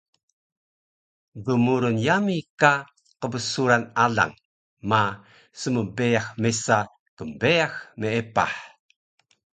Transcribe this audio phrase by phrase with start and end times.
[1.43, 2.73] Dmurun yami ka
[3.21, 4.33] qbsuran alang
[4.89, 5.01] ma
[5.61, 6.77] smbeyax mesa
[7.19, 8.53] knbeyax meepah